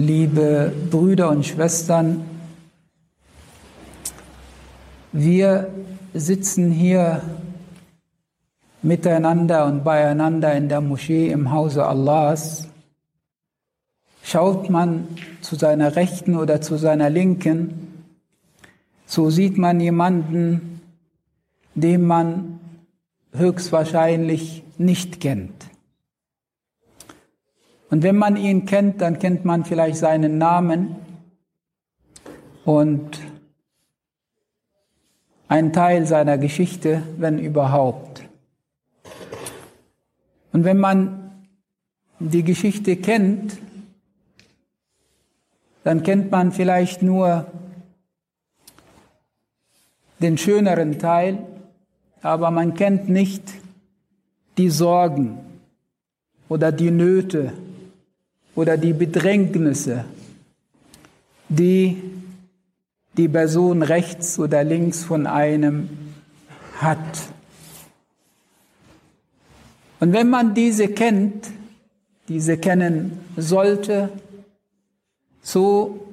liebe 0.00 0.72
Brüder 0.90 1.28
und 1.28 1.44
Schwestern, 1.44 2.24
wir 5.12 5.68
sitzen 6.14 6.70
hier 6.70 7.22
miteinander 8.82 9.66
und 9.66 9.84
beieinander 9.84 10.54
in 10.54 10.68
der 10.68 10.80
Moschee 10.80 11.28
im 11.28 11.52
Hause 11.52 11.86
Allahs. 11.86 12.68
Schaut 14.22 14.70
man 14.70 15.06
zu 15.42 15.56
seiner 15.56 15.96
Rechten 15.96 16.36
oder 16.36 16.60
zu 16.62 16.76
seiner 16.76 17.10
Linken, 17.10 18.04
so 19.04 19.28
sieht 19.28 19.58
man 19.58 19.80
jemanden, 19.80 20.80
den 21.74 22.06
man 22.06 22.60
höchstwahrscheinlich 23.32 24.62
nicht 24.78 25.20
kennt. 25.20 25.69
Und 27.90 28.04
wenn 28.04 28.16
man 28.16 28.36
ihn 28.36 28.66
kennt, 28.66 29.00
dann 29.00 29.18
kennt 29.18 29.44
man 29.44 29.64
vielleicht 29.64 29.96
seinen 29.96 30.38
Namen 30.38 30.94
und 32.64 33.18
einen 35.48 35.72
Teil 35.72 36.06
seiner 36.06 36.38
Geschichte, 36.38 37.02
wenn 37.18 37.40
überhaupt. 37.40 38.22
Und 40.52 40.62
wenn 40.62 40.78
man 40.78 41.32
die 42.20 42.44
Geschichte 42.44 42.96
kennt, 42.96 43.58
dann 45.82 46.04
kennt 46.04 46.30
man 46.30 46.52
vielleicht 46.52 47.02
nur 47.02 47.46
den 50.20 50.38
schöneren 50.38 51.00
Teil, 51.00 51.44
aber 52.22 52.52
man 52.52 52.74
kennt 52.74 53.08
nicht 53.08 53.42
die 54.58 54.70
Sorgen 54.70 55.38
oder 56.48 56.70
die 56.70 56.90
Nöte 56.92 57.52
oder 58.54 58.76
die 58.76 58.92
Bedrängnisse, 58.92 60.04
die 61.48 62.02
die 63.16 63.28
Person 63.28 63.82
rechts 63.82 64.38
oder 64.38 64.64
links 64.64 65.04
von 65.04 65.26
einem 65.26 65.88
hat. 66.76 66.98
Und 69.98 70.12
wenn 70.12 70.30
man 70.30 70.54
diese 70.54 70.88
kennt, 70.88 71.48
diese 72.28 72.56
kennen 72.56 73.18
sollte, 73.36 74.08
so 75.42 76.06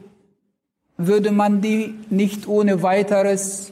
würde 0.97 1.31
man 1.31 1.61
die 1.61 1.93
nicht 2.09 2.47
ohne 2.47 2.81
weiteres 2.81 3.71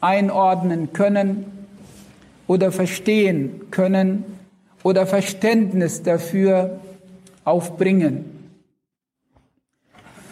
einordnen 0.00 0.92
können 0.92 1.46
oder 2.46 2.70
verstehen 2.70 3.70
können 3.70 4.24
oder 4.82 5.06
Verständnis 5.06 6.02
dafür 6.02 6.78
aufbringen. 7.48 8.24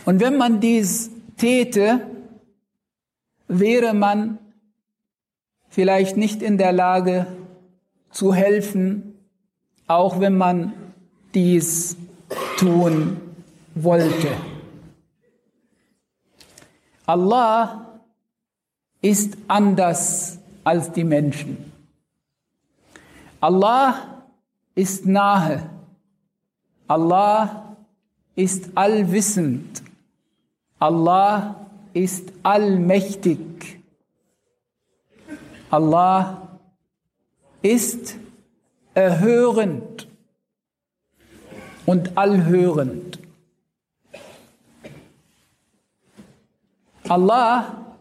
Und 0.04 0.20
wenn 0.20 0.36
man 0.36 0.60
dies 0.60 1.10
täte, 1.36 2.06
wäre 3.48 3.94
man 3.94 4.38
vielleicht 5.68 6.16
nicht 6.16 6.42
in 6.42 6.58
der 6.58 6.72
Lage 6.72 7.26
zu 8.10 8.32
helfen, 8.32 9.18
auch 9.86 10.20
wenn 10.20 10.36
man 10.36 10.72
dies 11.34 11.96
tun 12.56 13.20
wollte. 13.74 14.28
Allah 17.04 18.00
ist 19.00 19.36
anders 19.46 20.38
als 20.64 20.90
die 20.92 21.04
Menschen. 21.04 21.72
Allah 23.40 24.24
ist 24.74 25.06
nahe. 25.06 25.75
Allah 26.88 27.76
ist 28.34 28.70
allwissend. 28.74 29.82
Allah 30.78 31.66
ist 31.92 32.32
allmächtig. 32.42 33.80
Allah 35.70 36.58
ist 37.62 38.16
erhörend 38.94 40.06
und 41.86 42.16
allhörend. 42.16 43.18
Allah 47.08 47.96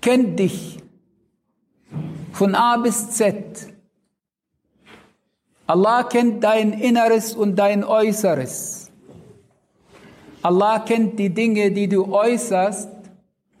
kennt 0.00 0.38
dich 0.38 0.78
von 2.32 2.54
A 2.54 2.76
bis 2.76 3.10
Z. 3.10 3.71
Allah 5.72 6.02
kennt 6.02 6.44
dein 6.44 6.74
Inneres 6.74 7.34
und 7.34 7.56
dein 7.56 7.82
Äußeres. 7.82 8.90
Allah 10.42 10.80
kennt 10.80 11.18
die 11.18 11.30
Dinge, 11.30 11.72
die 11.72 11.88
du 11.88 12.12
äußerst 12.12 12.90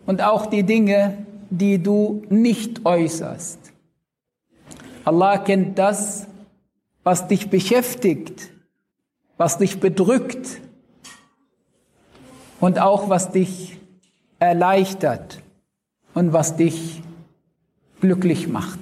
und 0.04 0.20
auch 0.20 0.44
die 0.44 0.62
Dinge, 0.62 1.24
die 1.48 1.82
du 1.82 2.22
nicht 2.28 2.84
äußerst. 2.84 3.58
Allah 5.06 5.38
kennt 5.38 5.78
das, 5.78 6.26
was 7.02 7.28
dich 7.28 7.48
beschäftigt, 7.48 8.50
was 9.38 9.56
dich 9.56 9.80
bedrückt 9.80 10.60
und 12.60 12.78
auch 12.78 13.08
was 13.08 13.30
dich 13.30 13.78
erleichtert 14.38 15.40
und 16.12 16.34
was 16.34 16.56
dich 16.56 17.00
glücklich 18.02 18.48
macht. 18.48 18.80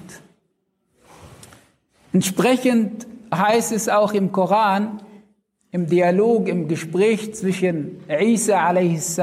Entsprechend 2.13 3.07
heißt 3.34 3.72
es 3.72 3.90
auch 3.90 4.14
im 4.14 4.32
Koran, 4.32 5.02
im 5.72 5.88
Dialog, 5.88 6.48
im 6.48 6.68
Gespräch 6.68 7.34
zwischen 7.34 8.04
Isa 8.08 8.60
a.s. 8.70 9.20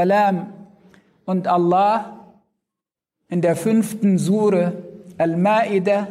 und 1.24 1.46
Allah 1.46 2.18
in 3.28 3.40
der 3.40 3.56
fünften 3.56 4.18
Sure 4.18 4.72
Al-Ma'idah, 5.18 6.08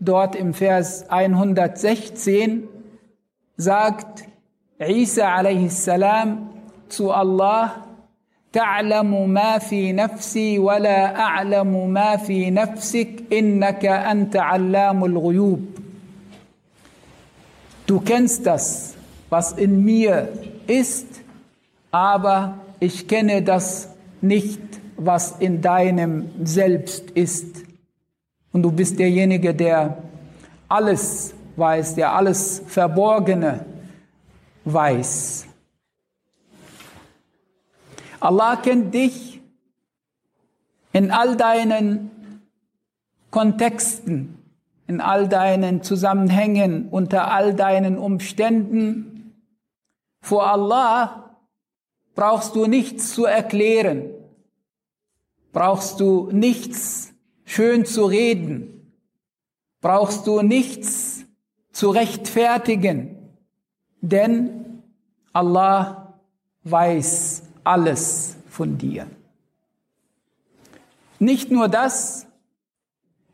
dort 0.00 0.34
im 0.36 0.54
Vers 0.54 1.10
116, 1.10 2.68
sagt 3.56 4.24
Isa 4.78 5.36
a.s. 5.36 5.90
zu 6.88 7.10
Allah, 7.10 7.92
تعلم 8.52 9.30
ما 9.30 9.58
في 9.58 9.92
نفسي 9.92 10.58
ولا 10.58 11.20
أعلم 11.20 11.90
ما 11.90 12.16
في 12.16 12.50
نفسك 12.50 13.08
إنك 13.32 13.86
أنت 13.86 14.36
علام 14.36 15.04
الغيوب 15.04 15.75
Du 17.87 18.01
kennst 18.01 18.45
das, 18.45 18.95
was 19.29 19.53
in 19.53 19.83
mir 19.83 20.27
ist, 20.67 21.07
aber 21.89 22.59
ich 22.81 23.07
kenne 23.07 23.41
das 23.41 23.89
nicht, 24.19 24.59
was 24.97 25.39
in 25.39 25.61
deinem 25.61 26.29
Selbst 26.43 27.11
ist. 27.11 27.63
Und 28.51 28.63
du 28.63 28.71
bist 28.71 28.99
derjenige, 28.99 29.55
der 29.55 30.03
alles 30.67 31.33
weiß, 31.55 31.95
der 31.95 32.13
alles 32.13 32.61
Verborgene 32.67 33.65
weiß. 34.65 35.47
Allah 38.19 38.57
kennt 38.57 38.93
dich 38.93 39.39
in 40.91 41.09
all 41.09 41.37
deinen 41.37 42.11
Kontexten 43.31 44.36
in 44.87 45.01
all 45.01 45.27
deinen 45.27 45.83
Zusammenhängen, 45.83 46.87
unter 46.89 47.31
all 47.31 47.53
deinen 47.53 47.97
Umständen. 47.97 49.35
Vor 50.21 50.47
Allah 50.47 51.37
brauchst 52.15 52.55
du 52.55 52.65
nichts 52.65 53.13
zu 53.13 53.25
erklären, 53.25 54.09
brauchst 55.51 55.99
du 55.99 56.29
nichts 56.31 57.13
schön 57.45 57.85
zu 57.85 58.05
reden, 58.05 58.93
brauchst 59.81 60.25
du 60.25 60.41
nichts 60.41 61.25
zu 61.71 61.89
rechtfertigen, 61.89 63.17
denn 64.01 64.83
Allah 65.33 66.19
weiß 66.63 67.43
alles 67.63 68.37
von 68.49 68.77
dir. 68.77 69.07
Nicht 71.19 71.51
nur 71.51 71.67
das, 71.67 72.25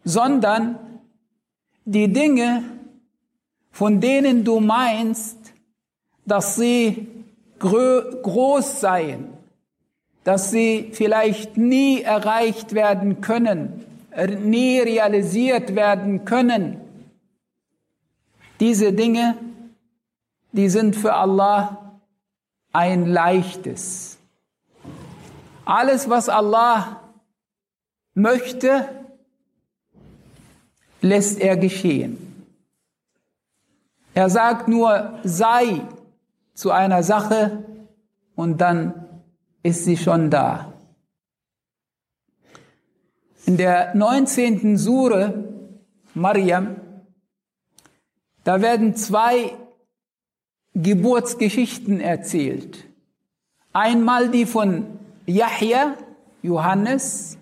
sondern 0.04 0.93
die 1.86 2.12
Dinge, 2.12 2.64
von 3.72 4.00
denen 4.00 4.44
du 4.44 4.60
meinst, 4.60 5.54
dass 6.26 6.56
sie 6.56 7.08
groß 7.60 8.82
seien, 8.82 9.30
dass 10.24 10.52
sie 10.52 10.90
vielleicht 10.94 11.58
nie 11.58 12.02
erreicht 12.02 12.74
werden 12.74 13.22
können, 13.22 13.86
nie 14.44 14.80
realisiert 14.80 15.76
werden 15.76 16.26
können. 16.26 16.80
Diese 18.60 18.94
Dinge, 18.94 19.38
die 20.52 20.70
sind 20.70 20.96
für 20.96 21.14
Allah 21.14 22.00
ein 22.72 23.06
leichtes. 23.06 24.18
Alles, 25.66 26.10
was 26.10 26.30
Allah 26.30 27.02
möchte, 28.14 29.03
lässt 31.04 31.40
er 31.40 31.58
geschehen. 31.58 32.18
Er 34.14 34.30
sagt 34.30 34.68
nur, 34.68 35.20
sei 35.24 35.82
zu 36.54 36.72
einer 36.72 37.04
Sache 37.04 37.64
und 38.36 38.62
dann 38.62 39.06
ist 39.64 39.84
sie 39.86 39.98
schon 39.98 40.30
da. 40.30 40.74
In 43.46 43.58
der 43.58 43.94
19. 43.96 44.78
Sure 44.78 45.44
Maryam, 46.14 46.78
da 48.46 48.62
werden 48.62 48.96
zwei 48.96 49.52
Geburtsgeschichten 50.74 52.00
erzählt. 52.00 52.86
Einmal 53.74 54.30
die 54.30 54.46
von 54.46 54.86
Yahya, 55.26 55.98
Johannes, 56.42 57.38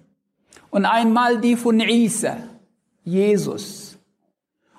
und 0.72 0.86
einmal 0.86 1.40
die 1.42 1.58
von 1.58 1.80
Isa, 1.80 2.38
Jesus. 3.04 3.98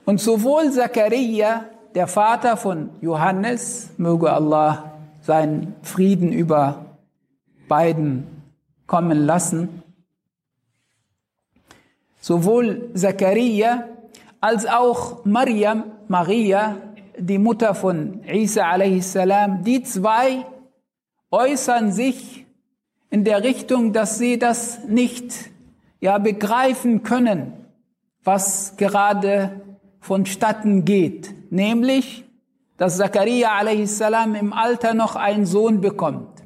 Und 0.04 0.20
sowohl 0.20 0.70
Zachariah, 0.70 1.64
der 1.94 2.06
Vater 2.06 2.56
von 2.56 2.90
Johannes, 3.00 3.90
möge 3.96 4.32
Allah 4.32 4.92
seinen 5.20 5.74
Frieden 5.82 6.32
über 6.32 6.86
beiden 7.68 8.26
kommen 8.86 9.24
lassen, 9.24 9.82
sowohl 12.20 12.90
Zachariah 12.94 13.88
als 14.40 14.66
auch 14.66 15.24
Maryam, 15.24 15.84
Maria, 16.08 16.76
die 17.16 17.38
Mutter 17.38 17.74
von 17.74 18.24
Isa 18.24 18.64
a.s., 18.64 19.16
die 19.64 19.82
zwei 19.84 20.44
äußern 21.30 21.92
sich 21.92 22.46
in 23.10 23.24
der 23.24 23.44
Richtung, 23.44 23.92
dass 23.92 24.18
sie 24.18 24.38
das 24.38 24.84
nicht 24.84 25.50
ja 26.00 26.18
begreifen 26.18 27.02
können, 27.02 27.52
was 28.23 28.75
gerade 28.77 29.61
vonstatten 29.99 30.85
geht, 30.85 31.51
nämlich, 31.51 32.25
dass 32.77 32.97
Zachariah 32.97 33.59
a.s. 33.59 34.01
im 34.39 34.53
Alter 34.53 34.93
noch 34.93 35.15
einen 35.15 35.45
Sohn 35.45 35.81
bekommt 35.81 36.43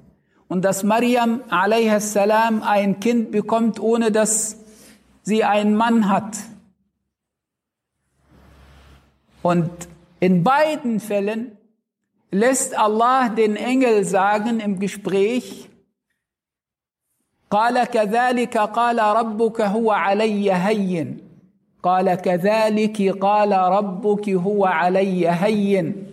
und 0.48 0.64
dass 0.64 0.84
Maryam 0.84 1.42
a.s. 1.50 2.18
ein 2.18 3.00
Kind 3.00 3.32
bekommt, 3.32 3.80
ohne 3.80 4.12
dass 4.12 4.58
sie 5.24 5.44
einen 5.44 5.76
Mann 5.76 6.10
hat. 6.10 6.38
Und 9.42 9.72
in 10.20 10.44
beiden 10.44 11.00
Fällen 11.00 11.58
lässt 12.32 12.78
Allah 12.78 13.30
den 13.30 13.56
Engel 13.56 14.06
sagen 14.06 14.60
im 14.60 14.80
Gespräch, 14.80 15.68
قال 17.52 17.84
كذلك 17.84 18.58
قال 18.58 19.00
ربك 19.00 19.62
هو 19.62 19.92
علي 19.92 20.52
هين 20.52 21.25
قال 21.86 22.16
كذلك 22.16 23.18
قال 23.18 23.52
ربك 23.52 24.30
هو 24.30 24.66
علي 24.66 25.30
هين 25.30 26.08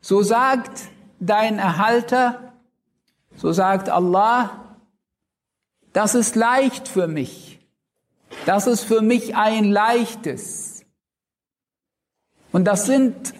so 0.00 0.22
sagt 0.22 0.88
dein 1.20 1.58
Erhalter 1.58 2.52
so 3.36 3.52
sagt 3.52 3.88
Allah 3.88 4.76
das 5.92 6.14
ist 6.14 6.36
leicht 6.36 6.88
für 6.88 7.06
mich 7.06 7.60
das 8.44 8.66
ist 8.66 8.84
für 8.84 9.02
mich 9.02 9.36
ein 9.36 9.64
leichtes 9.64 10.84
und 12.52 12.64
das 12.64 12.86
sind 12.86 13.34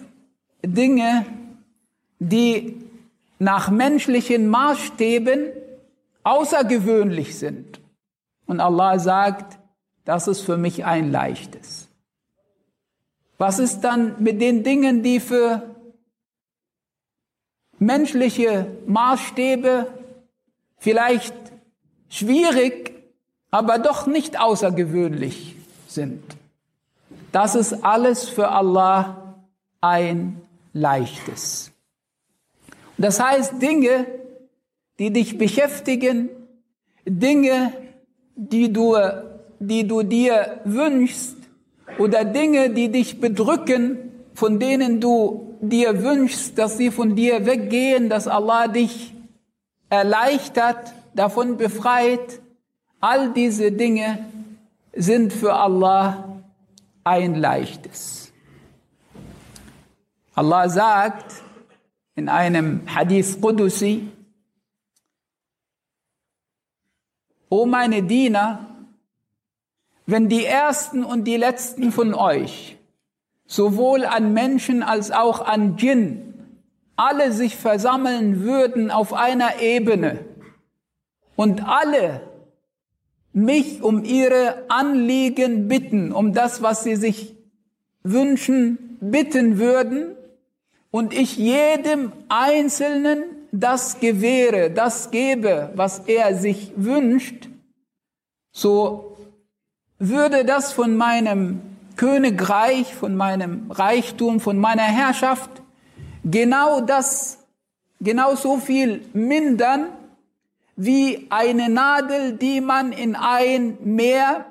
Dinge 0.63 1.25
die 2.19 2.87
nach 3.39 3.69
menschlichen 3.69 4.47
Maßstäben 4.49 5.51
außergewöhnlich 6.23 7.37
sind. 7.37 7.79
Und 8.45 8.59
Allah 8.59 8.99
sagt, 8.99 9.59
das 10.04 10.28
ist 10.28 10.40
für 10.40 10.56
mich 10.56 10.84
ein 10.84 11.10
leichtes. 11.10 11.88
Was 13.38 13.58
ist 13.58 13.80
dann 13.80 14.22
mit 14.22 14.40
den 14.40 14.62
Dingen, 14.62 15.02
die 15.02 15.20
für 15.20 15.62
menschliche 17.78 18.66
Maßstäbe 18.86 19.86
vielleicht 20.78 21.34
schwierig, 22.08 22.92
aber 23.50 23.78
doch 23.78 24.06
nicht 24.06 24.38
außergewöhnlich 24.38 25.56
sind? 25.88 26.22
Das 27.32 27.54
ist 27.54 27.84
alles 27.84 28.28
für 28.28 28.48
Allah 28.48 29.34
ein 29.80 30.40
leichtes. 30.72 31.72
Das 32.98 33.18
heißt, 33.18 33.60
Dinge, 33.60 34.06
die 34.98 35.12
dich 35.12 35.38
beschäftigen, 35.38 36.28
Dinge, 37.04 37.72
die 38.36 38.72
du, 38.72 38.94
die 39.68 39.86
du 39.86 40.02
dir 40.02 40.60
wünschst 40.64 41.36
oder 41.98 42.24
Dinge, 42.24 42.70
die 42.70 42.90
dich 42.90 43.20
bedrücken, 43.20 43.96
von 44.34 44.58
denen 44.58 45.00
du 45.00 45.56
dir 45.60 46.02
wünschst, 46.02 46.58
dass 46.58 46.78
sie 46.78 46.90
von 46.90 47.14
dir 47.14 47.46
weggehen, 47.46 48.08
dass 48.08 48.26
Allah 48.26 48.66
dich 48.66 49.14
erleichtert, 49.88 50.92
davon 51.14 51.56
befreit. 51.56 52.40
All 53.00 53.32
diese 53.32 53.70
Dinge 53.70 54.26
sind 54.94 55.32
für 55.32 55.54
Allah 55.54 56.42
ein 57.04 57.34
leichtes. 57.34 58.32
Allah 60.34 60.68
sagt 60.68 61.34
in 62.16 62.28
einem 62.28 62.82
Hadith 62.86 63.40
Qudusi, 63.40 64.08
O 67.48 67.66
meine 67.66 68.02
Diener, 68.02 68.71
wenn 70.12 70.28
die 70.28 70.44
Ersten 70.44 71.04
und 71.04 71.24
die 71.24 71.38
Letzten 71.38 71.90
von 71.90 72.12
euch, 72.12 72.76
sowohl 73.46 74.04
an 74.04 74.34
Menschen 74.34 74.82
als 74.82 75.10
auch 75.10 75.40
an 75.40 75.76
Djinn, 75.76 76.34
alle 76.96 77.32
sich 77.32 77.56
versammeln 77.56 78.42
würden 78.42 78.90
auf 78.90 79.14
einer 79.14 79.62
Ebene 79.62 80.18
und 81.34 81.66
alle 81.66 82.20
mich 83.32 83.82
um 83.82 84.04
ihre 84.04 84.64
Anliegen 84.68 85.66
bitten, 85.66 86.12
um 86.12 86.34
das, 86.34 86.60
was 86.60 86.84
sie 86.84 86.96
sich 86.96 87.34
wünschen, 88.02 88.98
bitten 89.00 89.58
würden, 89.58 90.14
und 90.90 91.14
ich 91.14 91.38
jedem 91.38 92.12
Einzelnen 92.28 93.24
das 93.50 93.98
gewähre, 93.98 94.70
das 94.70 95.10
gebe, 95.10 95.70
was 95.74 96.00
er 96.00 96.36
sich 96.36 96.72
wünscht, 96.76 97.48
so 98.50 99.11
würde 100.08 100.44
das 100.44 100.72
von 100.72 100.96
meinem 100.96 101.60
Königreich, 101.96 102.94
von 102.94 103.14
meinem 103.14 103.70
Reichtum, 103.70 104.40
von 104.40 104.58
meiner 104.58 104.82
Herrschaft 104.82 105.50
genau 106.24 106.80
das, 106.80 107.38
genau 108.00 108.34
so 108.34 108.58
viel 108.58 109.04
mindern, 109.12 109.86
wie 110.74 111.26
eine 111.30 111.68
Nadel, 111.68 112.32
die 112.32 112.60
man 112.60 112.92
in 112.92 113.14
ein 113.14 113.78
Meer 113.84 114.46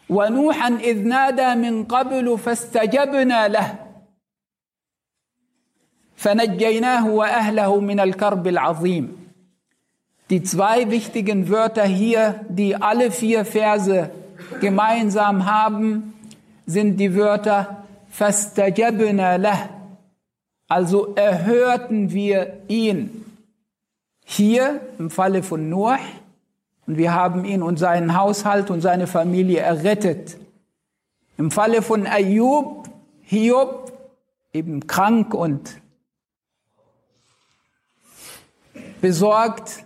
ونوحا 0.09 0.67
إذ 0.67 1.07
نادى 1.07 1.55
من 1.55 1.83
قبل 1.83 2.37
فاستجبنا 2.37 3.47
له 3.47 3.75
فنجيناه 6.15 7.09
وأهله 7.09 7.79
من 7.79 7.99
الكرب 7.99 8.47
العظيم 8.47 9.25
Die 10.31 10.41
zwei 10.41 10.89
wichtigen 10.89 11.49
Wörter 11.49 11.85
hier, 11.85 12.45
die 12.49 12.75
alle 12.75 13.11
vier 13.11 13.45
Verse 13.45 14.09
gemeinsam 14.59 15.45
haben, 15.45 16.15
sind 16.65 16.97
die 16.97 17.15
Wörter 17.15 17.85
fastajabna 18.09 19.35
lah. 19.35 19.69
Also 20.67 21.13
erhörten 21.13 22.11
wir 22.11 22.57
ihn. 22.67 23.23
Hier 24.25 24.81
im 24.97 25.11
Falle 25.11 25.43
von 25.43 25.69
Noah 25.69 25.99
und 26.87 26.97
wir 26.97 27.13
haben 27.13 27.45
ihn 27.45 27.61
und 27.63 27.77
seinen 27.77 28.17
Haushalt 28.17 28.69
und 28.69 28.81
seine 28.81 29.07
Familie 29.07 29.59
errettet. 29.59 30.37
Im 31.37 31.51
Falle 31.51 31.81
von 31.81 32.05
Ayub, 32.05 32.87
Hiob, 33.23 33.91
eben 34.53 34.87
krank 34.87 35.33
und 35.33 35.81
besorgt, 39.01 39.85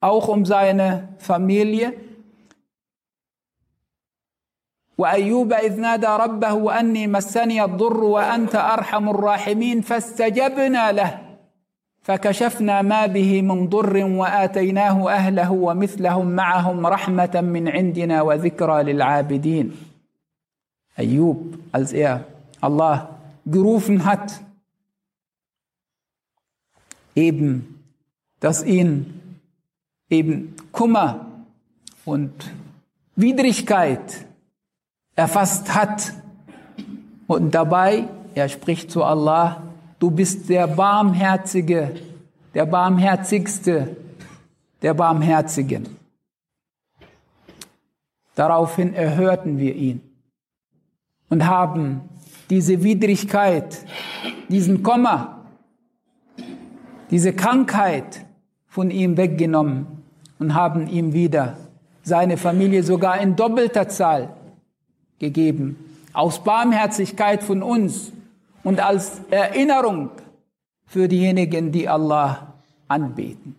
auch 0.00 0.28
um 0.28 0.44
seine 0.44 1.08
Familie. 1.18 1.92
وأيوب 4.98 5.52
إذ 5.52 5.80
نادى 5.80 6.06
ربه 6.06 6.80
أني 6.80 7.06
مسني 7.06 7.64
الضر 7.64 8.04
وأنت 8.04 8.54
أرحم 8.54 9.08
الراحمين 9.08 9.80
فاستجبنا 9.80 10.92
له 10.92 11.25
فكشفنا 12.07 12.81
ما 12.81 13.05
به 13.05 13.41
من 13.41 13.69
ضر 13.69 13.97
وآتيناه 14.05 15.11
أهله 15.11 15.51
ومثلهم 15.51 16.27
معهم 16.27 16.87
رحمة 16.87 17.41
من 17.43 17.67
عندنا 17.67 18.21
وذكرى 18.21 18.83
للعابدين. 18.83 19.71
أيوب 20.99 21.55
الله 22.63 23.07
جروفن 23.47 24.01
hat 24.01 24.39
eben 27.15 27.83
dass 28.39 28.63
ihn 28.63 29.41
eben 30.09 30.55
kummer 30.71 31.25
und 32.05 32.31
widrigkeit 33.17 34.25
erfasst 35.15 35.75
hat 35.75 36.13
und 37.27 37.51
dabei 37.53 38.07
er 38.33 38.47
spricht 38.47 38.91
zu 38.91 39.03
allah 39.03 39.66
du 39.99 40.11
bist 40.11 40.49
der 40.49 40.67
Barmherzige, 40.67 41.95
der 42.53 42.65
Barmherzigste 42.65 43.95
der 44.81 44.93
Barmherzigen. 44.93 45.87
Daraufhin 48.35 48.93
erhörten 48.93 49.57
wir 49.57 49.75
ihn 49.75 50.01
und 51.29 51.47
haben 51.47 52.01
diese 52.49 52.83
Widrigkeit, 52.83 53.79
diesen 54.49 54.83
Kummer, 54.83 55.45
diese 57.09 57.33
Krankheit 57.33 58.25
von 58.67 58.91
ihm 58.91 59.17
weggenommen 59.17 59.87
und 60.39 60.53
haben 60.53 60.87
ihm 60.87 61.13
wieder 61.13 61.57
seine 62.03 62.37
Familie 62.37 62.83
sogar 62.83 63.19
in 63.19 63.35
doppelter 63.35 63.89
Zahl 63.89 64.29
gegeben. 65.19 65.77
Aus 66.13 66.43
Barmherzigkeit 66.43 67.43
von 67.43 67.63
uns 67.63 68.13
und 68.64 68.80
als 68.80 69.20
Erinnerung 69.30 70.10
für 70.86 71.08
diejenigen, 71.08 71.72
die 71.72 71.88
Allah 71.88 72.54
anbeten. 72.88 73.56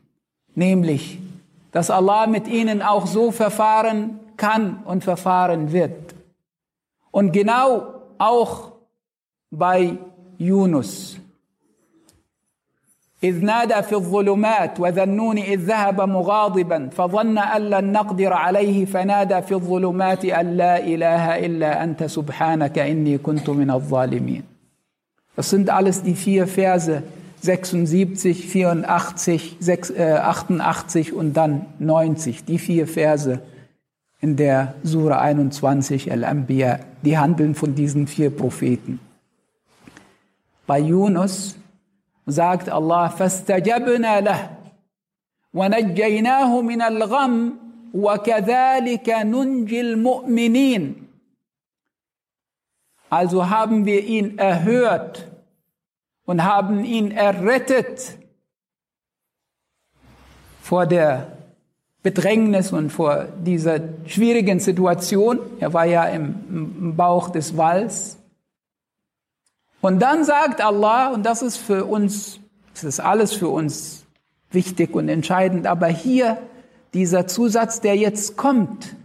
Nämlich, 0.55 1.20
dass 1.72 1.89
Allah 1.89 2.27
mit 2.27 2.48
ihnen 2.48 2.82
auch 2.82 3.08
so 3.08 3.32
verfahren 3.32 4.20
kann 4.38 4.84
und 4.86 5.03
verfahren 5.03 5.72
wird. 5.74 6.13
Und 7.12 7.32
genau 7.32 7.93
auch 8.17 8.72
bei 9.50 9.98
Yunus. 10.38 11.17
إذ 13.24 13.46
نادى 13.46 13.82
في 13.84 13.96
الظلمات 13.96 14.79
وذنون 14.79 15.38
إذ 15.38 15.60
ذهب 15.60 16.01
مغاضبا 16.01 16.89
فظن 16.89 17.38
أن 17.38 17.62
لن 17.62 17.91
نقدر 17.91 18.34
عليه 18.34 18.86
فنادى 18.86 19.41
في 19.41 19.53
الظلمات 19.53 20.25
أن 20.25 20.58
لا 20.58 20.79
إله 20.79 21.46
إلا 21.46 21.84
أنت 21.84 22.03
سبحانك 22.03 22.79
إني 22.79 23.17
كنت 23.17 23.50
من 23.50 23.72
الظالمين 23.72 24.47
Das 25.38 25.50
sind 25.50 25.70
alles 25.70 26.03
die 26.03 26.15
vier 26.15 26.48
Verse 26.48 27.03
76, 27.41 28.48
84, 28.48 29.58
6, 29.60 29.89
äh, 29.91 30.13
88 30.22 31.13
und 31.13 31.34
dann 31.34 31.65
90. 31.79 32.46
Die 32.46 32.58
vier 32.58 32.88
Verse 32.88 33.41
in 34.22 34.38
der 34.38 34.75
Sura 34.84 35.20
21 35.20 36.12
Al-Anbiya, 36.12 36.79
die 37.01 37.17
handeln 37.17 37.55
von 37.55 37.75
diesen 37.75 38.08
vier 38.08 38.29
Propheten. 38.29 39.00
Bei 40.65 40.79
Yunus 40.79 41.58
sagt 42.25 42.70
Allah, 42.70 43.10
فاستجبنا 43.10 44.22
له 44.22 44.50
ونجيناه 45.53 46.62
من 46.62 46.82
الغم 46.82 47.53
وكذلك 47.93 49.10
ننجي 49.10 49.82
المؤمنين. 49.82 50.96
also 53.11 53.49
haben 53.49 53.87
wir 53.87 54.05
ihn 54.05 54.38
erhört 54.38 55.29
und 56.25 56.45
haben 56.45 56.85
ihn 56.85 57.11
errettet 57.11 58.19
vor 60.61 60.87
der 60.87 61.38
Bedrängnis 62.03 62.73
und 62.73 62.91
vor 62.91 63.25
dieser 63.45 63.81
schwierigen 64.07 64.61
Situation. 64.61 65.41
Er 65.59 65.73
war 65.73 65.87
ja 65.87 66.05
im, 66.05 66.95
Bauch 66.97 67.31
des 67.31 67.57
Walls. 67.57 68.19
Und 69.81 70.00
dann 70.00 70.25
sagt 70.25 70.61
Allah, 70.61 71.09
und 71.12 71.25
das 71.25 71.43
ist 71.43 71.57
für 71.57 71.85
uns, 71.85 72.41
das 72.75 72.85
ist 72.85 73.00
alles 73.00 73.33
für 73.33 73.49
uns 73.49 74.05
wichtig 74.50 74.95
und 74.95 75.09
entscheidend, 75.09 75.67
aber 75.67 75.87
hier 75.87 76.38
dieser 76.95 77.27
Zusatz, 77.27 77.81
der 77.81 77.97
jetzt 77.97 78.37
kommt, 78.37 78.97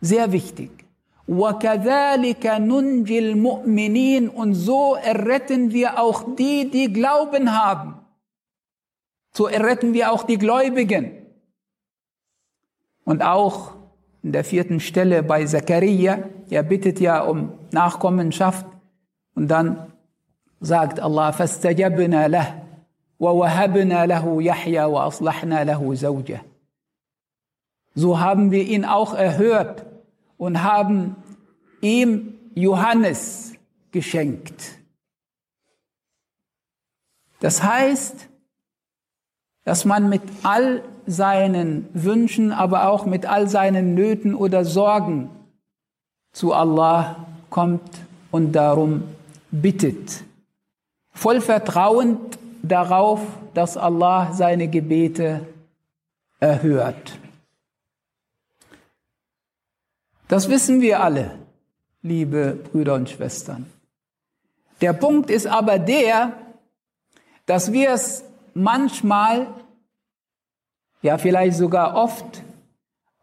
sehr 0.00 0.32
wichtig. 0.32 0.83
وَكَذَلِكَ 1.29 2.45
نُنْجِ 2.45 3.11
الْمُؤْمِنِينَ 3.11 4.29
Und 4.29 4.55
so 4.55 4.95
erretten 4.95 5.71
wir 5.71 5.99
auch 5.99 6.35
die, 6.35 6.71
die 6.71 6.91
Glauben 6.91 7.53
haben. 7.53 7.99
So 9.33 9.47
erretten 9.47 9.93
wir 9.93 10.11
auch 10.11 10.23
die 10.23 10.39
Gläubigen. 10.39 11.11
Und 13.05 13.21
auch 13.21 13.75
in 14.23 14.31
der 14.31 14.43
vierten 14.43 14.79
Stelle 14.79 15.21
bei 15.21 15.45
Zachariah, 15.45 16.23
er 16.49 16.63
bittet 16.63 16.99
ja 16.99 17.21
um 17.21 17.53
Nachkommenschaft, 17.71 18.65
und 19.35 19.47
dann 19.47 19.93
sagt 20.59 20.99
Allah, 20.99 21.31
فَاسْتَجَبْنَا 21.31 22.27
لَهُ 22.27 22.65
وَوَهَبْنَا 23.19 24.05
لَهُ 24.05 24.41
يَحْيَا 24.41 24.85
وَأَصْلَحْنَا 24.85 25.63
لَهُ 25.63 25.95
زَوْجَهُ 25.95 26.39
So 27.95 28.19
haben 28.19 28.51
wir 28.51 28.63
ihn 28.63 28.83
auch 28.83 29.13
erhört 29.13 29.85
und 30.36 30.62
haben 30.62 31.16
ihm 31.80 32.34
Johannes 32.54 33.54
geschenkt. 33.92 34.78
Das 37.40 37.62
heißt, 37.62 38.28
dass 39.64 39.84
man 39.84 40.08
mit 40.08 40.22
all 40.42 40.82
seinen 41.06 41.88
Wünschen, 41.92 42.52
aber 42.52 42.88
auch 42.88 43.06
mit 43.06 43.26
all 43.26 43.48
seinen 43.48 43.94
Nöten 43.94 44.34
oder 44.34 44.64
Sorgen 44.64 45.30
zu 46.32 46.52
Allah 46.52 47.26
kommt 47.50 47.98
und 48.30 48.52
darum 48.52 49.04
bittet, 49.50 50.24
voll 51.12 51.40
Vertrauen 51.40 52.18
darauf, 52.62 53.20
dass 53.52 53.76
Allah 53.76 54.32
seine 54.32 54.68
Gebete 54.68 55.46
erhört. 56.40 57.18
Das 60.28 60.48
wissen 60.48 60.80
wir 60.80 61.02
alle, 61.02 61.38
liebe 62.02 62.58
Brüder 62.70 62.94
und 62.94 63.10
Schwestern. 63.10 63.66
Der 64.80 64.92
Punkt 64.92 65.30
ist 65.30 65.46
aber 65.46 65.78
der, 65.78 66.32
dass 67.46 67.72
wir 67.72 67.90
es 67.90 68.24
manchmal, 68.54 69.46
ja 71.02 71.18
vielleicht 71.18 71.56
sogar 71.56 71.94
oft, 71.94 72.42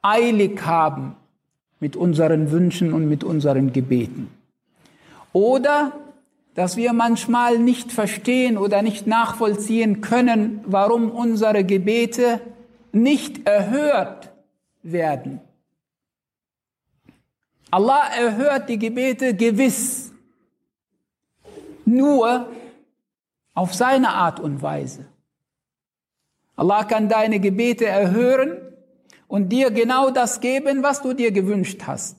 eilig 0.02 0.64
haben 0.66 1.16
mit 1.80 1.96
unseren 1.96 2.52
Wünschen 2.52 2.94
und 2.94 3.10
mit 3.10 3.24
unseren 3.24 3.74
Gebeten. 3.74 4.30
Oder 5.34 5.94
dass 6.54 6.76
wir 6.78 6.94
manchmal 6.94 7.58
nicht 7.58 7.92
verstehen 7.92 8.58
oder 8.58 8.82
nicht 8.82 9.08
nachvollziehen 9.08 10.02
können, 10.02 10.60
warum 10.66 11.10
unsere 11.10 11.64
Gebete 11.64 12.42
nicht 12.92 13.48
erhört 13.48 14.32
werden. 14.84 15.40
Allah 17.72 18.10
erhört 18.16 18.68
die 18.68 18.78
Gebete 18.78 19.34
gewiss, 19.34 20.12
nur 21.86 22.48
auf 23.54 23.74
seine 23.74 24.10
Art 24.10 24.42
und 24.42 24.62
Weise. 24.62 25.06
Allah 26.58 26.84
kann 26.84 27.08
deine 27.08 27.40
Gebete 27.40 27.86
erhören 27.86 28.58
und 29.30 29.50
dir 29.50 29.72
genau 29.72 30.10
das 30.10 30.42
geben, 30.42 30.84
was 30.84 31.02
du 31.02 31.14
dir 31.14 31.32
gewünscht 31.32 31.84
hast. 31.88 32.18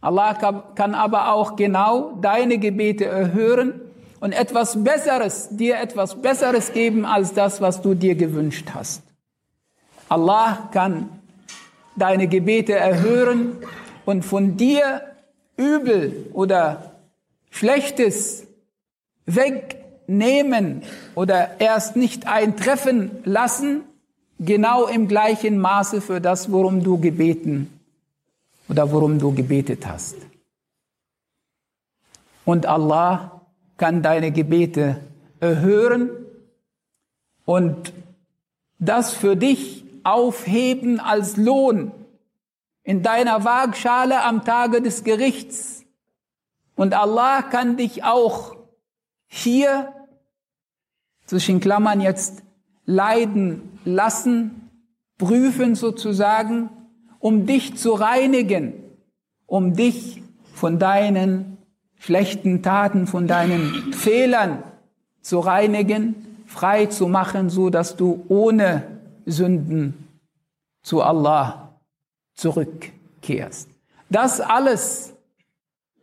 Allah 0.00 0.34
kann 0.74 0.94
aber 0.94 1.32
auch 1.32 1.56
genau 1.56 2.12
deine 2.20 2.58
Gebete 2.58 3.04
erhören 3.04 3.80
und 4.20 4.32
etwas 4.32 4.82
Besseres, 4.82 5.48
dir 5.50 5.80
etwas 5.80 6.22
Besseres 6.22 6.72
geben 6.72 7.04
als 7.04 7.34
das, 7.34 7.60
was 7.60 7.82
du 7.82 7.94
dir 7.94 8.14
gewünscht 8.14 8.68
hast. 8.72 9.02
Allah 10.08 10.68
kann 10.72 11.08
deine 11.96 12.28
Gebete 12.28 12.74
erhören 12.74 13.58
und 14.04 14.24
von 14.24 14.56
dir 14.56 15.02
Übel 15.56 16.26
oder 16.32 16.92
Schlechtes 17.50 18.46
wegnehmen 19.26 20.82
oder 21.14 21.60
erst 21.60 21.96
nicht 21.96 22.26
eintreffen 22.26 23.10
lassen, 23.24 23.82
genau 24.38 24.86
im 24.86 25.08
gleichen 25.08 25.58
Maße 25.58 26.00
für 26.00 26.20
das, 26.20 26.50
worum 26.50 26.82
du 26.82 26.98
gebeten 26.98 27.78
oder 28.68 28.90
worum 28.90 29.18
du 29.18 29.34
gebetet 29.34 29.86
hast. 29.86 30.16
Und 32.44 32.66
Allah 32.66 33.42
kann 33.76 34.02
deine 34.02 34.32
Gebete 34.32 35.00
erhören 35.40 36.10
und 37.44 37.92
das 38.78 39.12
für 39.12 39.36
dich 39.36 39.84
aufheben 40.04 40.98
als 40.98 41.36
Lohn 41.36 41.92
in 42.84 43.02
deiner 43.02 43.44
Waagschale 43.44 44.22
am 44.22 44.44
Tage 44.44 44.82
des 44.82 45.04
Gerichts. 45.04 45.84
Und 46.74 46.94
Allah 46.94 47.42
kann 47.42 47.76
dich 47.76 48.04
auch 48.04 48.56
hier 49.26 49.92
zwischen 51.26 51.60
Klammern 51.60 52.00
jetzt 52.00 52.42
leiden 52.84 53.78
lassen, 53.84 54.70
prüfen 55.18 55.74
sozusagen, 55.74 56.70
um 57.18 57.46
dich 57.46 57.76
zu 57.76 57.92
reinigen, 57.92 58.74
um 59.46 59.74
dich 59.74 60.22
von 60.54 60.78
deinen 60.78 61.58
schlechten 61.98 62.62
Taten, 62.62 63.06
von 63.06 63.28
deinen 63.28 63.92
Fehlern 63.92 64.64
zu 65.20 65.38
reinigen, 65.38 66.44
frei 66.46 66.86
zu 66.86 67.06
machen, 67.06 67.48
so 67.48 67.70
dass 67.70 67.96
du 67.96 68.24
ohne 68.28 68.82
Sünden 69.24 70.08
zu 70.82 71.00
Allah 71.00 71.71
zurückkehrst. 72.34 73.68
Das 74.10 74.40
alles 74.40 75.12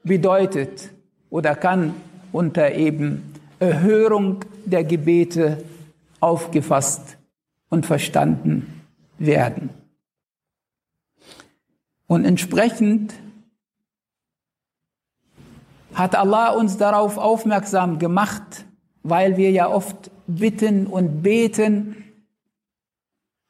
bedeutet 0.03 0.89
oder 1.29 1.55
kann 1.55 1.93
unter 2.31 2.73
eben 2.73 3.33
Erhörung 3.59 4.45
der 4.65 4.83
Gebete 4.83 5.63
aufgefasst 6.19 7.17
und 7.69 7.85
verstanden 7.85 8.83
werden. 9.17 9.69
Und 12.07 12.25
entsprechend 12.25 13.13
hat 15.93 16.15
Allah 16.15 16.51
uns 16.51 16.77
darauf 16.77 17.17
aufmerksam 17.17 17.99
gemacht, 17.99 18.65
weil 19.03 19.37
wir 19.37 19.51
ja 19.51 19.69
oft 19.69 20.09
bitten 20.27 20.87
und 20.87 21.21
beten, 21.21 22.03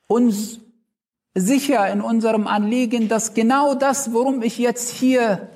uns 0.07 0.59
sicher 1.39 1.89
in 1.91 2.01
unserem 2.01 2.48
Anliegen, 2.48 3.08
dass 3.08 3.34
genau 3.34 3.74
das, 3.74 4.13
worum 4.13 4.41
ich 4.41 4.58
jetzt 4.58 4.89
hier 4.89 5.50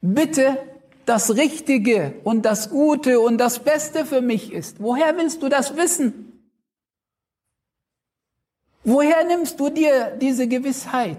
bitte, 0.00 0.58
das 1.06 1.36
Richtige 1.36 2.14
und 2.24 2.42
das 2.42 2.68
Gute 2.68 3.20
und 3.20 3.38
das 3.38 3.60
Beste 3.60 4.04
für 4.04 4.20
mich 4.20 4.52
ist. 4.52 4.76
Woher 4.78 5.16
willst 5.16 5.42
du 5.42 5.48
das 5.48 5.76
wissen? 5.76 6.32
Woher 8.84 9.24
nimmst 9.24 9.58
du 9.58 9.70
dir 9.70 10.16
diese 10.20 10.46
Gewissheit? 10.48 11.18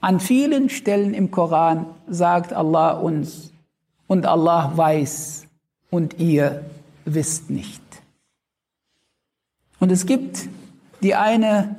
An 0.00 0.20
vielen 0.20 0.70
Stellen 0.70 1.12
im 1.12 1.30
Koran 1.30 1.86
sagt 2.08 2.52
Allah 2.52 2.92
uns, 2.92 3.52
und 4.06 4.24
Allah 4.24 4.72
weiß, 4.74 5.46
und 5.90 6.18
ihr 6.18 6.64
wisst 7.04 7.50
nicht. 7.50 7.82
Und 9.79 9.91
es 9.91 10.05
gibt 10.05 10.47
die 11.01 11.15
eine 11.15 11.75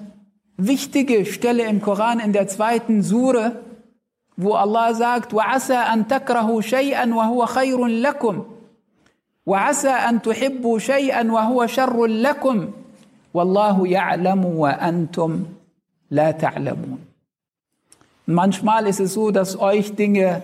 wichtige 0.56 1.26
Stelle 1.26 1.64
im 1.64 1.80
Koran 1.80 2.20
in 2.20 2.32
der 2.32 2.48
zweiten 2.48 3.02
Sure, 3.02 3.60
wo 4.36 4.54
Allah 4.54 4.94
sagt, 4.94 5.32
وَعَسَى 5.32 5.74
أَن 5.74 6.08
تَكْرَهُ 6.08 6.60
شَيْئًا 6.60 7.06
وَهُوَ 7.14 7.46
خَيْرٌ 7.46 7.86
لَكُمْ 7.86 8.44
وَعَسَى 9.46 9.90
أَن 9.90 10.22
تُحِبُّوا 10.22 10.78
شَيْئًا 10.78 11.32
وَهُوَ 11.32 11.66
شَرٌ 11.66 12.06
لَكُمْ 12.06 12.70
وَاللَّهُ 13.34 13.88
يَعْلَمُ 13.88 14.44
وَأَنْتُمْ 14.44 15.44
لَا 16.10 16.30
تَعْلَمُونَ 16.30 16.98
Manchmal 18.26 18.86
ist 18.86 19.00
es 19.00 19.14
so, 19.14 19.30
dass 19.30 19.58
euch 19.58 19.94
Dinge 19.94 20.42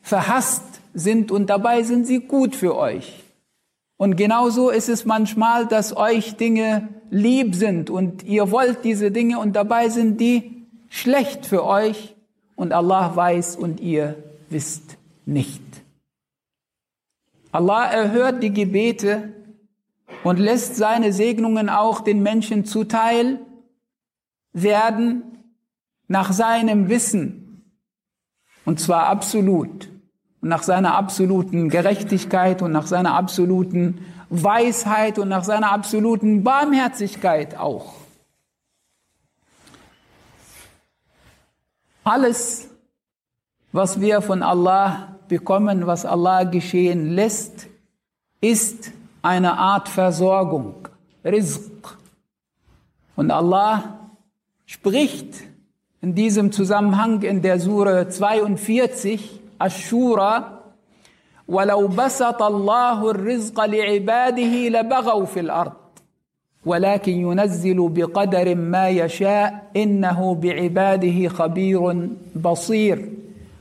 verhasst 0.00 0.64
sind 0.94 1.30
und 1.30 1.50
dabei 1.50 1.82
sind 1.82 2.06
sie 2.06 2.20
gut 2.20 2.56
für 2.56 2.76
euch. 2.76 3.22
Und 3.97 4.15
genauso 4.15 4.69
ist 4.69 4.89
es 4.89 5.05
manchmal, 5.05 5.67
dass 5.67 5.97
euch 5.97 6.37
Dinge 6.37 6.89
lieb 7.09 7.55
sind 7.55 7.89
und 7.89 8.23
ihr 8.23 8.51
wollt 8.51 8.83
diese 8.83 9.11
Dinge 9.11 9.39
und 9.39 9.53
dabei 9.55 9.89
sind 9.89 10.21
die 10.21 10.67
schlecht 10.89 11.45
für 11.45 11.65
euch 11.65 12.15
und 12.55 12.73
Allah 12.73 13.15
weiß 13.15 13.55
und 13.55 13.79
ihr 13.79 14.23
wisst 14.49 14.97
nicht. 15.25 15.61
Allah 17.51 17.85
erhört 17.85 18.43
die 18.43 18.53
Gebete 18.53 19.33
und 20.23 20.37
lässt 20.37 20.75
seine 20.75 21.11
Segnungen 21.11 21.69
auch 21.69 22.01
den 22.01 22.21
Menschen 22.21 22.65
zuteil 22.65 23.39
werden 24.53 25.23
nach 26.07 26.31
seinem 26.33 26.87
Wissen 26.89 27.63
und 28.63 28.79
zwar 28.79 29.07
absolut 29.07 29.89
und 30.41 30.49
nach 30.49 30.63
seiner 30.63 30.95
absoluten 30.95 31.69
Gerechtigkeit 31.69 32.61
und 32.61 32.71
nach 32.71 32.87
seiner 32.87 33.15
absoluten 33.15 34.05
Weisheit 34.29 35.19
und 35.19 35.29
nach 35.29 35.43
seiner 35.43 35.71
absoluten 35.71 36.43
Barmherzigkeit 36.43 37.57
auch. 37.57 37.93
Alles, 42.03 42.69
was 43.71 43.99
wir 43.99 44.21
von 44.21 44.43
Allah 44.43 45.15
bekommen, 45.27 45.87
was 45.87 46.05
Allah 46.05 46.43
geschehen 46.43 47.11
lässt, 47.11 47.67
ist 48.39 48.91
eine 49.21 49.57
Art 49.57 49.89
Versorgung, 49.89 50.87
Rizq. 51.25 51.97
Und 53.15 53.31
Allah 53.31 54.09
spricht 54.65 55.35
in 56.01 56.15
diesem 56.15 56.51
Zusammenhang 56.51 57.23
in 57.23 57.41
der 57.41 57.59
Sure 57.59 58.07
42 58.07 59.41
الشورى 59.61 60.59
ولو 61.47 61.87
بسط 61.87 62.41
الله 62.41 63.11
الرزق 63.11 63.65
لعباده 63.65 64.69
لبغوا 64.69 65.25
في 65.25 65.39
الأرض 65.39 65.73
ولكن 66.65 67.11
ينزل 67.11 67.89
بقدر 67.89 68.55
ما 68.55 68.89
يشاء 68.89 69.71
إنه 69.75 70.35
بعباده 70.35 71.27
خبير 71.27 72.09
بصير. 72.35 73.09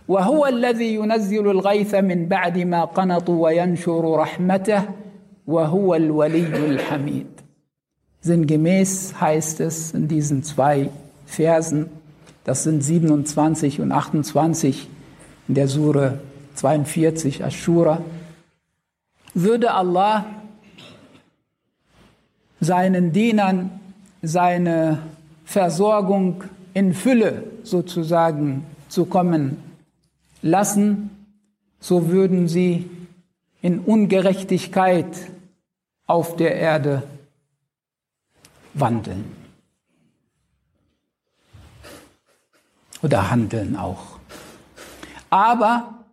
وهو 0.08 0.46
الذي 0.46 0.94
ينزل 0.94 1.50
الغيث 1.50 1.94
من 1.94 2.26
بعد 2.26 2.58
ما 2.58 2.84
قنطوا 2.84 3.44
وينشر 3.44 4.14
رحمته 4.14 4.82
وهو 5.46 5.94
الولي 5.94 6.66
الحميد. 6.66 7.26
Sinngemäß 8.20 9.20
heißt 9.20 9.60
es 9.60 9.94
in 9.94 10.08
diesen 10.08 10.42
zwei 10.42 10.90
Versen, 11.26 11.86
das 12.44 12.64
sind 12.64 12.82
27 12.82 13.80
und 13.80 13.92
28, 13.92 14.88
in 15.48 15.54
der 15.54 15.68
Sure 15.68 16.20
42 16.54 17.44
Ashura, 17.44 18.02
würde 19.34 19.72
Allah 19.74 20.24
seinen 22.60 23.12
Dienern 23.12 23.70
seine 24.22 24.98
Versorgung 25.44 26.44
in 26.74 26.94
Fülle 26.94 27.44
sozusagen 27.62 28.64
zukommen 28.88 29.58
lassen, 30.42 31.10
so 31.80 32.08
würden 32.08 32.48
sie 32.48 32.88
in 33.62 33.80
Ungerechtigkeit 33.80 35.06
auf 36.06 36.36
der 36.36 36.56
Erde 36.56 37.02
wandeln 38.74 39.24
oder 43.02 43.30
handeln 43.30 43.76
auch 43.76 44.15
aber 45.30 46.04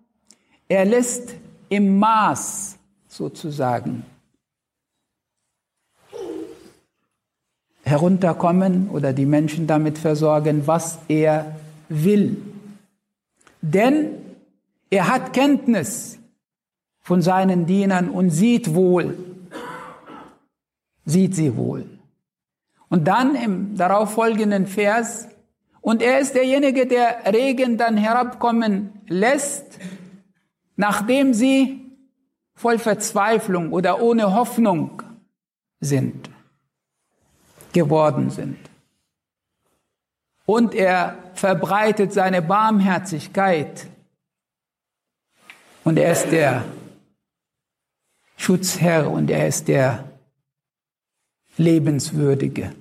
er 0.67 0.86
lässt 0.86 1.36
im 1.69 1.97
Maß 1.99 2.78
herunterkommen 7.84 8.89
oder 8.89 9.13
die 9.13 9.26
Menschen 9.26 9.67
damit 9.67 9.97
versorgen, 9.97 10.65
was 10.65 10.99
er 11.08 11.56
will. 11.89 12.41
Denn 13.62 14.17
er 14.89 15.10
hat 15.10 15.34
Kenntnis 15.34 16.17
von 17.02 17.21
seinen 17.21 17.65
Dienern 17.65 18.10
und 18.10 18.30
sieht 18.30 18.73
wohl, 18.73 19.17
sieht 21.06 21.36
sie 21.36 21.56
wohl. 21.56 21.86
Und 22.89 23.08
dann 23.08 23.36
im 23.36 23.76
darauffolgenden 23.76 24.67
Vers, 24.67 25.28
und 25.84 26.02
er 26.02 26.19
ist 26.19 26.34
derjenige, 26.34 26.88
der 26.88 27.34
Regen 27.34 27.78
dann 27.78 27.98
herabkommen 27.98 29.02
lässt, 29.08 29.80
nachdem 30.78 31.34
sie 31.34 31.91
voll 32.56 32.80
Verzweiflung 32.80 33.74
oder 33.74 34.02
ohne 34.02 34.34
Hoffnung 34.34 35.04
sind, 35.82 36.30
geworden 37.74 38.30
sind. 38.30 38.58
Und 40.46 40.74
er 40.74 41.17
verbreitet 41.34 42.13
seine 42.13 42.41
Barmherzigkeit. 42.41 43.86
Und 45.84 45.98
er 46.00 46.13
ist 46.13 46.32
der 46.32 46.63
Schutzherr 48.38 49.12
und 49.12 49.30
er 49.30 49.50
ist 49.50 49.67
der 49.67 50.08
Lebenswürdige 51.58 52.74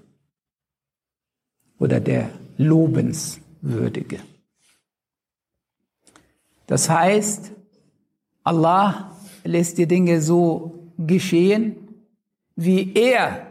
oder 1.81 1.99
der 1.99 2.31
Lobenswürdige. 2.63 4.21
Das 6.67 6.89
heißt, 6.89 7.53
Allah 8.45 9.17
lässt 9.45 9.79
die 9.79 9.87
Dinge 9.87 10.23
so 10.23 10.93
geschehen, 10.99 11.77
wie 12.57 12.95
er 12.95 13.47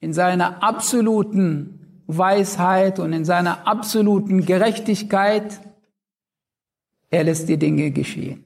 in 0.00 0.12
seiner 0.12 0.62
absoluten 0.62 2.02
Weisheit 2.06 2.98
und 2.98 3.12
in 3.12 3.24
seiner 3.24 3.66
absoluten 3.66 4.44
Gerechtigkeit, 4.44 5.60
er 7.10 7.24
lässt 7.24 7.48
die 7.48 7.56
Dinge 7.56 7.90
geschehen. 7.90 8.44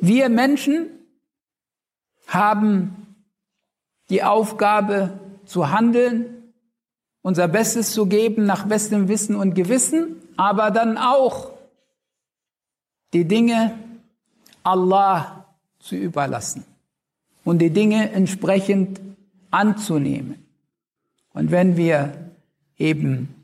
Wir 0.00 0.28
Menschen 0.28 0.86
haben 2.26 3.24
die 4.08 4.22
Aufgabe 4.22 5.20
zu 5.44 5.70
handeln, 5.70 6.39
unser 7.22 7.48
Bestes 7.48 7.92
zu 7.92 8.06
geben 8.06 8.44
nach 8.44 8.66
bestem 8.66 9.08
Wissen 9.08 9.36
und 9.36 9.54
Gewissen, 9.54 10.16
aber 10.36 10.70
dann 10.70 10.96
auch 10.96 11.50
die 13.12 13.26
Dinge 13.26 13.74
Allah 14.62 15.44
zu 15.78 15.96
überlassen 15.96 16.64
und 17.44 17.58
die 17.58 17.70
Dinge 17.70 18.12
entsprechend 18.12 19.00
anzunehmen. 19.50 20.46
Und 21.32 21.50
wenn 21.50 21.76
wir 21.76 22.12
eben 22.78 23.34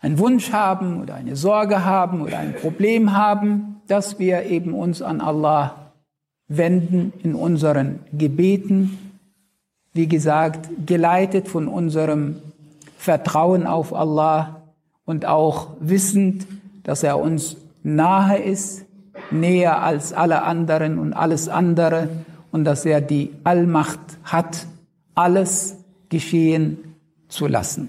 einen 0.00 0.18
Wunsch 0.18 0.52
haben 0.52 1.00
oder 1.00 1.14
eine 1.14 1.36
Sorge 1.36 1.84
haben 1.84 2.22
oder 2.22 2.38
ein 2.38 2.54
Problem 2.54 3.16
haben, 3.16 3.80
dass 3.86 4.18
wir 4.18 4.44
eben 4.44 4.74
uns 4.74 5.02
an 5.02 5.20
Allah 5.20 5.92
wenden 6.46 7.12
in 7.22 7.34
unseren 7.34 8.00
Gebeten, 8.12 9.03
wie 9.94 10.08
gesagt, 10.08 10.68
geleitet 10.84 11.48
von 11.48 11.68
unserem 11.68 12.36
Vertrauen 12.98 13.66
auf 13.66 13.94
Allah 13.94 14.62
und 15.04 15.24
auch 15.24 15.68
wissend, 15.80 16.46
dass 16.82 17.02
er 17.02 17.18
uns 17.18 17.56
nahe 17.82 18.38
ist, 18.38 18.84
näher 19.30 19.82
als 19.82 20.12
alle 20.12 20.42
anderen 20.42 20.98
und 20.98 21.12
alles 21.12 21.48
andere 21.48 22.08
und 22.50 22.64
dass 22.64 22.84
er 22.84 23.00
die 23.00 23.30
Allmacht 23.44 24.00
hat, 24.24 24.66
alles 25.14 25.76
geschehen 26.08 26.96
zu 27.28 27.46
lassen. 27.46 27.88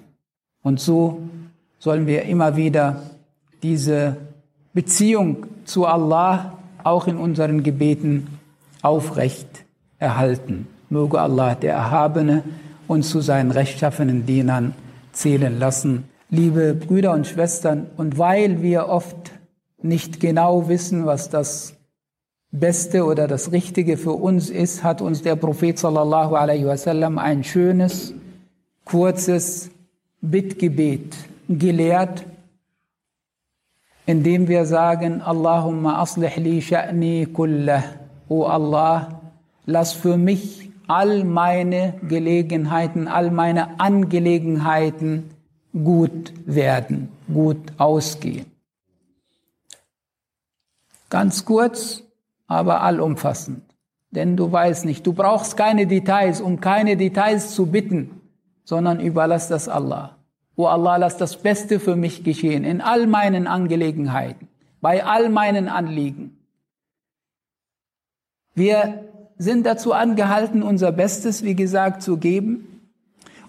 Und 0.62 0.80
so 0.80 1.22
sollen 1.80 2.08
wir 2.08 2.24
immer 2.24 2.56
wieder 2.56 3.02
diese 3.64 4.18
Beziehung 4.74 5.46
zu 5.66 5.86
Allah 5.86 6.54
auch 6.84 7.08
in 7.08 7.18
unseren 7.18 7.64
Gebeten 7.64 8.28
aufrecht 8.82 9.66
erhalten. 9.98 10.68
Möge 10.96 11.20
Allah, 11.20 11.56
der 11.56 11.74
Erhabene, 11.74 12.44
uns 12.88 13.10
zu 13.10 13.20
seinen 13.20 13.52
rechtschaffenen 13.52 14.26
Dienern 14.26 14.74
zählen 15.12 15.60
lassen. 15.60 16.06
Liebe 16.30 16.74
Brüder 16.74 17.12
und 17.12 17.28
Schwestern, 17.28 17.88
und 17.98 18.18
weil 18.18 18.62
wir 18.62 18.88
oft 18.88 19.32
nicht 19.82 20.22
genau 20.22 20.70
wissen, 20.70 21.06
was 21.06 21.30
das 21.30 21.76
Beste 22.52 23.04
oder 23.04 23.28
das 23.28 23.52
Richtige 23.52 23.98
für 23.98 24.14
uns 24.14 24.50
ist, 24.50 24.84
hat 24.84 25.02
uns 25.02 25.22
der 25.22 25.36
Prophet 25.36 25.78
sallallahu 25.78 26.36
alaihi 26.36 26.66
wasallam 26.66 27.18
ein 27.18 27.44
schönes, 27.44 28.14
kurzes 28.86 29.72
Bittgebet 30.22 31.14
gelehrt, 31.50 32.26
indem 34.06 34.48
wir 34.48 34.66
sagen, 34.66 35.22
Allahumma 35.22 36.02
aslih 36.02 36.38
li 36.38 36.62
sha'ni 36.62 37.34
kullah. 37.34 37.84
O 38.30 38.46
Allah, 38.46 39.22
lass 39.66 39.92
für 39.92 40.18
mich 40.18 40.65
all 40.88 41.24
meine 41.24 42.00
Gelegenheiten, 42.08 43.08
all 43.08 43.32
meine 43.32 43.80
Angelegenheiten 43.80 45.32
gut 45.74 46.34
werden, 46.46 47.10
gut 47.32 47.58
ausgehen. 47.78 48.46
Ganz 51.10 51.46
kurz, 51.46 52.04
aber 52.48 52.82
allumfassend. 52.82 53.62
Denn 54.12 54.38
du 54.38 54.52
weißt 54.52 54.86
nicht, 54.86 55.06
du 55.06 55.14
brauchst 55.14 55.58
keine 55.58 55.88
Details, 55.88 56.42
um 56.42 56.62
keine 56.62 56.96
Details 56.98 57.54
zu 57.54 57.66
bitten, 57.66 58.22
sondern 58.64 59.00
überlass 59.00 59.48
das 59.50 59.68
Allah. 59.68 60.16
O 60.56 60.68
Allah, 60.68 60.96
lass 60.98 61.18
das 61.18 61.38
Beste 61.38 61.80
für 61.80 61.98
mich 61.98 62.24
geschehen 62.24 62.64
in 62.64 62.80
all 62.80 63.08
meinen 63.08 63.46
Angelegenheiten, 63.46 64.48
bei 64.80 65.04
all 65.04 65.30
meinen 65.30 65.68
Anliegen. 65.68 66.38
Wir 68.54 69.04
sind 69.38 69.66
dazu 69.66 69.94
angehalten, 69.94 70.64
unser 70.64 70.92
Bestes, 70.92 71.44
wie 71.44 71.56
gesagt, 71.56 72.02
zu 72.02 72.18
geben. 72.18 72.82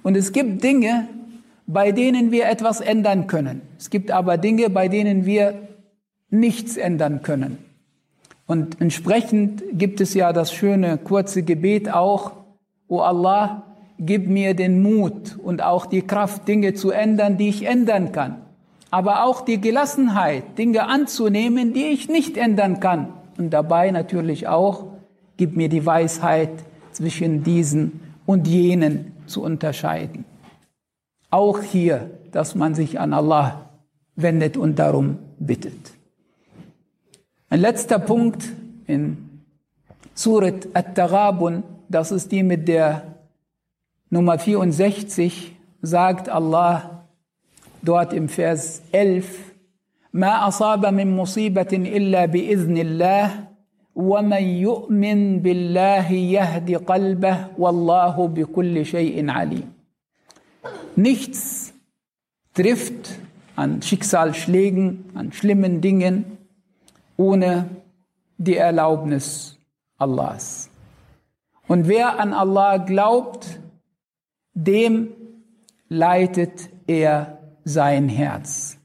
Und 0.03 0.17
es 0.17 0.33
gibt 0.33 0.63
Dinge, 0.65 1.09
bei 1.67 1.93
denen 1.93 2.31
wir 2.31 2.49
etwas 2.49 2.81
ändern 2.81 3.27
können. 3.27 3.63
Es 3.79 3.91
gibt 3.91 4.11
aber 4.11 4.39
Dinge, 4.39 4.71
bei 4.71 4.89
denen 4.89 5.27
wir 5.27 5.55
nichts 6.31 6.77
ändern 6.77 7.23
können. 7.23 7.59
Und 8.47 8.81
entsprechend 8.81 9.63
gibt 9.73 10.01
es 10.01 10.15
ja 10.15 10.33
das 10.33 10.53
schöne 10.53 10.99
kurze 10.99 11.43
Gebet 11.43 11.93
auch, 11.93 12.33
O 12.89 13.01
Allah, 13.01 13.65
gib 13.99 14.29
mir 14.29 14.55
den 14.55 14.83
Mut 14.83 15.37
und 15.43 15.63
auch 15.63 15.87
die 15.87 16.03
Kraft, 16.03 16.47
Dinge 16.47 16.75
zu 16.75 16.91
ändern, 16.91 17.37
die 17.37 17.49
ich 17.49 17.67
ändern 17.67 18.13
kann. 18.13 18.37
Aber 18.91 19.25
auch 19.25 19.41
die 19.41 19.61
Gelassenheit, 19.61 20.57
Dinge 20.59 20.87
anzunehmen, 20.87 21.73
die 21.73 21.87
ich 21.87 22.09
nicht 22.09 22.37
ändern 22.37 22.79
kann. 22.79 23.09
Und 23.37 23.51
dabei 23.51 23.91
natürlich 23.91 24.47
auch, 24.47 24.85
gib 25.38 25.56
mir 25.56 25.70
die 25.70 25.86
Weisheit, 25.86 26.52
zwischen 26.92 27.44
diesen 27.44 28.02
und 28.26 28.48
jenen 28.48 29.14
zu 29.26 29.42
unterscheiden. 29.42 30.26
Auch 31.30 31.62
hier, 31.62 32.12
dass 32.32 32.56
man 32.56 32.76
sich 32.76 33.00
an 33.00 33.14
Allah 33.14 33.70
wendet 34.16 34.58
und 34.58 34.78
darum 34.78 35.18
bittet. 35.40 35.94
Ein 37.50 37.62
letzter 37.62 38.00
Punkt 38.00 38.44
in 38.88 39.44
Surat 40.14 40.68
At-Taghabun, 40.74 41.64
das 41.90 42.12
ist 42.12 42.32
die 42.32 42.44
mit 42.44 42.68
der 42.68 43.16
Nummer 44.10 44.38
64, 44.38 45.56
sagt 45.82 46.30
Allah 46.30 47.06
dort 47.82 48.14
im 48.14 48.30
Vers 48.30 48.82
11, 48.92 49.52
ما 50.14 50.48
أصاب 50.48 50.86
من 50.86 51.16
مصيبة 51.16 51.72
إلا 51.72 52.26
بإذن 52.26 52.78
الله 52.78 53.48
ومن 53.96 54.44
يؤمن 54.44 55.40
بالله 55.40 56.12
يهدي 56.12 56.76
قلبه 56.76 57.48
والله 57.58 58.28
بكل 58.28 58.86
شيء 58.86 59.30
عليم. 59.30 59.74
Nichts 60.96 61.74
trifft 62.54 63.20
an 63.56 63.82
Schicksalsschlägen, 63.82 65.06
an 65.14 65.32
schlimmen 65.32 65.82
Dingen, 65.82 66.38
ohne 67.18 67.70
die 68.38 68.58
Erlaubnis 68.58 69.58
Allahs. 69.98 70.70
Und 71.68 71.88
wer 71.88 72.20
an 72.20 72.34
Allah 72.34 72.78
glaubt, 72.78 73.60
dem 74.54 75.14
leitet 75.88 76.70
er 76.88 77.40
sein 77.64 78.10
Herz. 78.10 78.78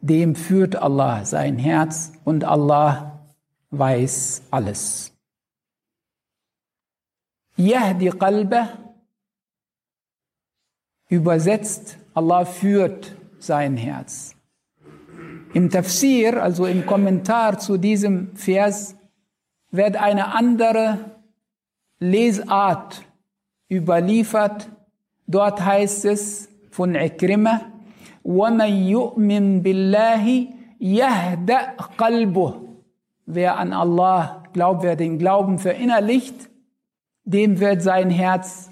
Dem 0.00 0.34
führt 0.34 0.76
Allah 0.76 1.24
sein 1.24 1.58
Herz 1.58 2.12
und 2.24 2.44
Allah 2.44 3.13
weiß 3.70 4.42
alles. 4.50 5.12
Yahdi 7.56 8.10
qalbah 8.10 8.68
übersetzt, 11.08 11.98
Allah 12.14 12.44
führt 12.44 13.12
sein 13.38 13.76
Herz. 13.76 14.34
Im 15.52 15.68
Tafsir, 15.68 16.42
also 16.42 16.66
im 16.66 16.86
Kommentar 16.86 17.58
zu 17.58 17.76
diesem 17.76 18.36
Vers, 18.36 18.96
wird 19.70 19.96
eine 19.96 20.34
andere 20.34 21.16
Lesart 21.98 23.02
überliefert. 23.68 24.70
Dort 25.26 25.64
heißt 25.64 26.04
es 26.04 26.48
von 26.70 26.94
Ikrimah, 26.94 27.60
وَمَنْ 28.24 28.88
يُؤْمِنْ 28.88 29.62
بِاللَّهِ 29.62 30.24
يَهْدَأْ 30.80 31.76
قَلْبُهُ 31.98 32.70
Wer 33.25 33.57
an 33.57 33.73
Allah 33.73 34.43
glaubt, 34.53 34.83
wer 34.83 34.95
den 34.95 35.17
Glauben 35.17 35.59
verinnerlicht, 35.59 36.49
dem 37.23 37.59
wird 37.59 37.81
sein 37.81 38.09
Herz 38.09 38.69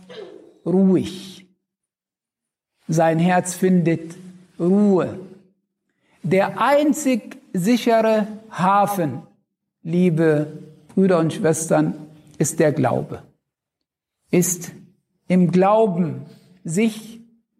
ruhig. 0.66 1.48
Sein 2.88 3.20
Herz 3.20 3.56
findet 3.56 4.16
Ruhe. 4.60 5.20
Der 6.22 6.62
einzig 6.62 7.38
sichere 7.54 8.28
Hafen, 8.52 9.24
liebe 9.82 10.48
Brüder 10.94 11.20
und 11.20 11.34
Schwestern, 11.34 11.96
ist 12.38 12.60
der 12.60 12.72
Glaube. 12.72 13.24
Ist 14.30 14.72
im 15.28 15.52
Glauben 15.52 16.26
sich 16.64 17.20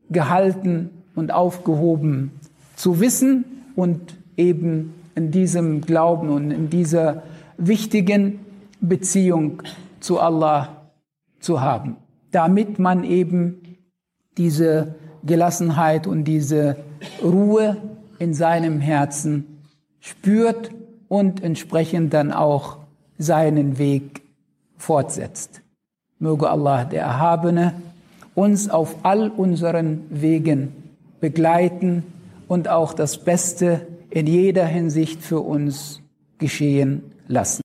gehalten 0.10 0.90
und 1.16 1.32
aufgehoben 1.32 2.32
zu 2.76 3.00
wissen 3.00 3.46
und 3.76 4.16
eben 4.38 4.94
in 5.16 5.32
diesem 5.32 5.82
Glauben 5.82 6.30
und 6.30 6.52
in 6.52 6.70
dieser 6.70 7.24
wichtigen 7.58 8.40
Beziehung 8.82 9.62
zu 10.00 10.20
Allah 10.20 10.90
zu 11.40 11.62
haben, 11.62 11.98
damit 12.32 12.80
man 12.80 13.04
eben 13.04 13.78
diese 14.38 14.96
Gelassenheit 15.24 16.08
und 16.08 16.26
diese 16.26 16.78
Ruhe 17.22 17.78
in 18.20 18.34
seinem 18.34 18.80
Herzen 18.80 19.60
spürt 20.00 20.72
und 21.08 21.44
entsprechend 21.44 22.14
dann 22.14 22.32
auch 22.32 22.78
seinen 23.18 23.78
Weg 23.78 24.22
fortsetzt. 24.78 25.62
Möge 26.20 26.50
Allah 26.50 26.86
der 26.86 27.04
Erhabene 27.04 27.74
uns 28.36 28.70
auf 28.70 28.96
all 29.04 29.30
unseren 29.30 30.02
Wegen 30.10 30.74
begleiten 31.22 32.04
und 32.48 32.68
auch 32.68 32.94
das 32.94 33.18
Beste 33.18 33.88
in 34.14 34.28
jeder 34.28 34.68
Hinsicht 34.68 35.24
für 35.24 35.40
uns 35.40 36.04
geschehen 36.38 37.16
lassen. 37.28 37.62